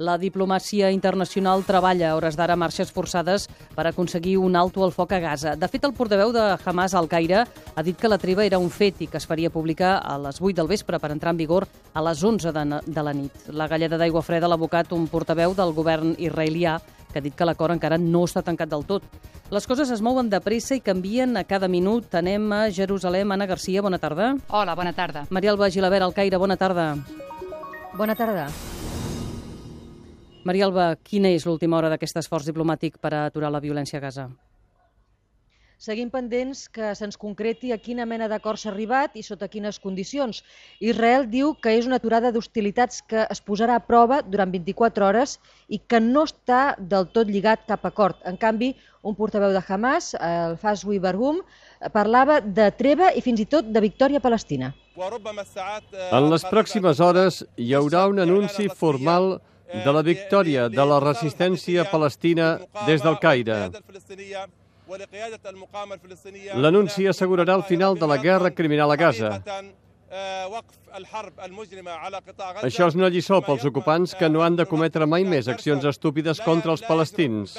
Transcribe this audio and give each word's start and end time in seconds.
La 0.00 0.14
diplomàcia 0.16 0.88
internacional 0.94 1.60
treballa 1.68 2.06
a 2.08 2.14
hores 2.16 2.36
d'ara 2.38 2.54
marxes 2.56 2.88
forçades 2.88 3.44
per 3.74 3.84
aconseguir 3.84 4.38
un 4.40 4.54
alto 4.56 4.80
al 4.86 4.94
foc 4.96 5.12
a 5.12 5.18
Gaza. 5.20 5.52
De 5.60 5.68
fet, 5.68 5.84
el 5.84 5.92
portaveu 5.92 6.32
de 6.32 6.44
Hamas 6.64 6.94
al 6.96 7.08
Caire 7.08 7.42
ha 7.44 7.84
dit 7.84 7.98
que 8.00 8.08
la 8.08 8.16
treva 8.16 8.46
era 8.46 8.56
un 8.58 8.70
fet 8.72 9.02
i 9.04 9.10
que 9.12 9.20
es 9.20 9.28
faria 9.28 9.50
pública 9.52 9.98
a 9.98 10.16
les 10.16 10.40
8 10.40 10.56
del 10.56 10.70
vespre 10.72 10.96
per 10.98 11.12
entrar 11.12 11.34
en 11.36 11.42
vigor 11.42 11.68
a 11.92 12.00
les 12.08 12.24
11 12.24 12.48
de, 12.48 12.64
de 12.86 13.04
la 13.04 13.12
nit. 13.12 13.44
La 13.52 13.68
galleda 13.68 14.00
d'aigua 14.00 14.24
freda 14.24 14.48
l'ha 14.48 14.56
abocat 14.56 14.96
un 14.96 15.04
portaveu 15.04 15.52
del 15.52 15.76
govern 15.76 16.16
israelià 16.16 16.78
que 17.12 17.20
ha 17.20 17.26
dit 17.28 17.36
que 17.36 17.44
l'acord 17.44 17.76
encara 17.76 18.00
no 18.00 18.24
està 18.24 18.40
tancat 18.40 18.72
del 18.72 18.88
tot. 18.88 19.04
Les 19.52 19.68
coses 19.68 19.92
es 19.92 20.00
mouen 20.00 20.32
de 20.32 20.40
pressa 20.40 20.78
i 20.78 20.80
canvien 20.80 21.36
a 21.36 21.44
cada 21.44 21.68
minut. 21.68 22.08
Anem 22.14 22.48
a 22.56 22.70
Jerusalem. 22.72 23.36
Anna 23.36 23.50
Garcia, 23.50 23.84
bona 23.84 24.00
tarda. 24.00 24.32
Hola, 24.48 24.78
bona 24.78 24.96
tarda. 24.96 25.26
Maria 25.28 25.52
Alba 25.52 25.68
Gilabert, 25.68 26.08
al 26.08 26.16
Caire, 26.16 26.40
bona 26.40 26.56
tarda. 26.56 26.94
Bona 27.98 28.16
tarda. 28.16 28.48
Maria 30.40 30.64
Alba, 30.64 30.94
quina 31.04 31.28
és 31.36 31.44
l'última 31.44 31.76
hora 31.76 31.90
d'aquest 31.92 32.16
esforç 32.16 32.46
diplomàtic 32.48 32.96
per 32.96 33.12
a 33.12 33.26
aturar 33.28 33.50
la 33.52 33.60
violència 33.60 33.98
a 33.98 34.04
Gaza? 34.06 34.30
Seguim 35.80 36.10
pendents 36.12 36.66
que 36.68 36.90
se'ns 36.96 37.16
concreti 37.16 37.70
a 37.72 37.78
quina 37.80 38.04
mena 38.08 38.26
d'acord 38.28 38.60
s'ha 38.60 38.68
arribat 38.68 39.14
i 39.16 39.22
sota 39.24 39.48
quines 39.48 39.78
condicions. 39.80 40.42
Israel 40.80 41.24
diu 41.28 41.54
que 41.56 41.72
és 41.76 41.88
una 41.88 41.96
aturada 42.00 42.32
d'hostilitats 42.32 43.00
que 43.08 43.24
es 43.24 43.40
posarà 43.40 43.76
a 43.76 43.84
prova 43.84 44.20
durant 44.20 44.52
24 44.52 45.06
hores 45.06 45.38
i 45.68 45.80
que 45.80 46.00
no 46.00 46.26
està 46.28 46.74
del 46.78 47.08
tot 47.12 47.28
lligat 47.32 47.64
cap 47.68 47.84
acord. 47.88 48.20
En 48.28 48.36
canvi, 48.36 48.74
un 49.00 49.16
portaveu 49.16 49.52
de 49.56 49.64
Hamas, 49.66 50.12
el 50.20 50.56
Faswi 50.60 51.00
Barhum, 51.00 51.40
parlava 51.92 52.40
de 52.40 52.68
treva 52.76 53.12
i 53.16 53.24
fins 53.24 53.40
i 53.40 53.48
tot 53.48 53.68
de 53.72 53.80
victòria 53.80 54.20
palestina. 54.20 54.74
En 55.00 56.32
les 56.32 56.44
pròximes 56.48 57.00
hores 57.00 57.44
hi 57.56 57.72
haurà 57.72 58.04
un 58.08 58.20
anunci 58.20 58.68
formal 58.68 59.38
de 59.72 59.92
la 59.92 60.02
victòria 60.02 60.68
de 60.68 60.84
la 60.92 61.00
resistència 61.02 61.84
palestina 61.90 62.58
des 62.86 63.02
del 63.02 63.18
Caire. 63.22 63.58
L'anunci 66.64 67.06
assegurarà 67.06 67.54
el 67.54 67.62
final 67.68 67.98
de 67.98 68.06
la 68.10 68.18
guerra 68.18 68.50
criminal 68.50 68.90
a 68.90 68.96
Gaza. 68.96 69.30
Això 72.66 72.88
és 72.88 72.96
una 72.98 73.10
lliçó 73.14 73.38
pels 73.46 73.64
ocupants 73.70 74.16
que 74.18 74.28
no 74.28 74.42
han 74.42 74.56
de 74.58 74.66
cometre 74.66 75.06
mai 75.06 75.22
més 75.22 75.46
accions 75.46 75.86
estúpides 75.86 76.40
contra 76.42 76.74
els 76.74 76.82
palestins. 76.82 77.54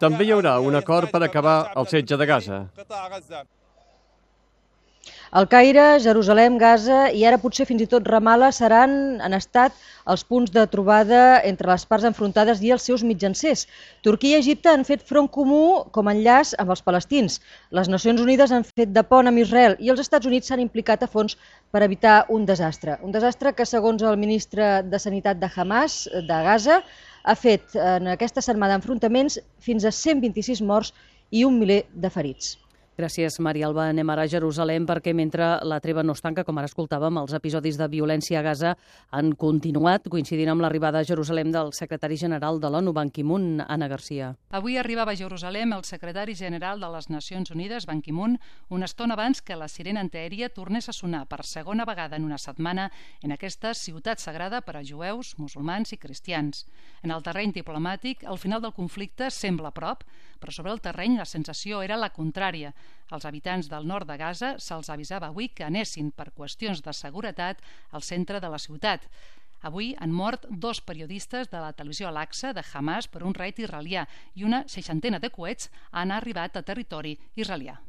També 0.00 0.24
hi 0.24 0.32
haurà 0.32 0.56
un 0.64 0.80
acord 0.80 1.12
per 1.12 1.22
acabar 1.28 1.58
el 1.76 1.86
setge 1.92 2.16
de 2.16 2.26
Gaza. 2.32 2.64
El 5.34 5.48
Caire, 5.50 5.98
Jerusalem, 5.98 6.54
Gaza 6.56 7.08
i 7.10 7.24
ara 7.26 7.38
potser 7.42 7.64
fins 7.66 7.82
i 7.82 7.86
tot 7.90 8.06
Ramallah 8.06 8.52
seran, 8.54 8.92
en 9.26 9.34
estat, 9.34 9.74
els 10.06 10.22
punts 10.22 10.52
de 10.54 10.62
trobada 10.70 11.40
entre 11.48 11.66
les 11.72 11.84
parts 11.90 12.04
enfrontades 12.06 12.60
i 12.62 12.70
els 12.70 12.84
seus 12.86 13.02
mitjancers. 13.02 13.64
Turquia 14.06 14.36
i 14.36 14.44
Egipte 14.44 14.70
han 14.70 14.84
fet 14.86 15.02
front 15.08 15.26
comú 15.36 15.82
com 15.96 16.06
a 16.06 16.14
enllaç 16.14 16.52
amb 16.62 16.70
els 16.70 16.82
palestins. 16.86 17.40
Les 17.74 17.90
Nacions 17.90 18.22
Unides 18.22 18.54
han 18.54 18.62
fet 18.68 18.92
de 18.94 19.02
pont 19.02 19.26
amb 19.26 19.42
Israel 19.42 19.74
i 19.82 19.90
els 19.90 20.04
Estats 20.04 20.30
Units 20.30 20.46
s'han 20.46 20.62
implicat 20.62 21.02
a 21.02 21.10
fons 21.10 21.34
per 21.74 21.82
evitar 21.82 22.20
un 22.30 22.46
desastre. 22.46 22.94
Un 23.02 23.10
desastre 23.10 23.50
que, 23.52 23.66
segons 23.66 24.04
el 24.06 24.20
ministre 24.22 24.84
de 24.86 25.00
Sanitat 25.02 25.42
de 25.42 25.50
Hamas, 25.56 26.04
de 26.14 26.38
Gaza, 26.46 26.78
ha 27.26 27.34
fet 27.34 27.74
en 27.74 28.12
aquesta 28.14 28.44
setmana 28.46 28.76
d'enfrontaments 28.76 29.40
fins 29.58 29.84
a 29.84 29.90
126 29.90 30.62
morts 30.62 30.94
i 31.34 31.42
un 31.42 31.58
miler 31.58 31.82
de 31.90 32.12
ferits. 32.14 32.54
Gràcies, 32.96 33.34
Maria 33.44 33.66
Alba. 33.68 33.90
Anem 33.92 34.08
ara 34.08 34.22
a 34.24 34.28
Jerusalem 34.32 34.86
perquè 34.88 35.12
mentre 35.12 35.44
la 35.68 35.76
treva 35.84 36.00
no 36.00 36.14
es 36.16 36.22
tanca, 36.24 36.46
com 36.48 36.56
ara 36.56 36.68
escoltàvem, 36.70 37.18
els 37.20 37.34
episodis 37.36 37.76
de 37.76 37.84
violència 37.92 38.38
a 38.40 38.42
Gaza 38.46 38.70
han 39.12 39.34
continuat, 39.36 40.06
coincidint 40.08 40.48
amb 40.48 40.64
l'arribada 40.64 41.02
a 41.02 41.04
Jerusalem 41.04 41.50
del 41.52 41.74
secretari 41.76 42.16
general 42.16 42.56
de 42.56 42.70
l'ONU, 42.72 42.94
Ban 42.96 43.10
Ki-moon, 43.12 43.60
Anna 43.60 43.88
Garcia. 43.92 44.30
Avui 44.48 44.78
arribava 44.80 45.12
a 45.12 45.20
Jerusalem 45.20 45.74
el 45.76 45.84
secretari 45.84 46.32
general 46.34 46.80
de 46.80 46.88
les 46.94 47.10
Nacions 47.12 47.52
Unides, 47.52 47.84
Ban 47.84 48.00
Ki-moon, 48.00 48.38
una 48.72 48.88
estona 48.88 49.12
abans 49.12 49.44
que 49.44 49.60
la 49.60 49.68
sirena 49.68 50.00
antiaèria 50.00 50.48
tornés 50.48 50.88
a 50.88 50.96
sonar 50.96 51.26
per 51.28 51.44
segona 51.44 51.84
vegada 51.84 52.16
en 52.16 52.24
una 52.24 52.40
setmana 52.40 52.88
en 53.20 53.36
aquesta 53.36 53.74
ciutat 53.76 54.24
sagrada 54.24 54.62
per 54.64 54.78
a 54.80 54.82
jueus, 54.82 55.34
musulmans 55.36 55.92
i 55.92 56.00
cristians. 56.00 56.64
En 57.04 57.12
el 57.12 57.20
terreny 57.20 57.52
diplomàtic, 57.52 58.24
el 58.24 58.40
final 58.40 58.64
del 58.64 58.72
conflicte 58.72 59.28
sembla 59.28 59.68
a 59.68 59.76
prop, 59.76 60.08
però 60.40 60.48
sobre 60.52 60.72
el 60.72 60.80
terreny 60.80 61.20
la 61.20 61.28
sensació 61.28 61.84
era 61.84 62.00
la 62.00 62.12
contrària. 62.16 62.72
Als 63.10 63.24
habitants 63.24 63.70
del 63.70 63.86
nord 63.86 64.08
de 64.10 64.16
Gaza 64.18 64.56
se'ls 64.58 64.90
avisava 64.90 65.30
avui 65.30 65.48
que 65.48 65.64
anessin 65.64 66.10
per 66.10 66.32
qüestions 66.34 66.82
de 66.82 66.92
seguretat 66.92 67.62
al 67.92 68.02
centre 68.02 68.40
de 68.40 68.50
la 68.50 68.58
ciutat. 68.58 69.06
Avui 69.62 69.94
han 69.98 70.12
mort 70.12 70.44
dos 70.50 70.80
periodistes 70.80 71.50
de 71.50 71.60
la 71.62 71.72
televisió 71.72 72.08
Al-Aqsa 72.08 72.52
de 72.52 72.64
Hamas 72.72 73.08
per 73.08 73.24
un 73.24 73.34
raid 73.34 73.58
israelià 73.58 74.06
i 74.34 74.44
una 74.44 74.64
seixantena 74.68 75.18
de 75.18 75.30
coets 75.30 75.70
han 75.92 76.12
arribat 76.12 76.56
a 76.56 76.62
territori 76.62 77.16
israelià. 77.34 77.80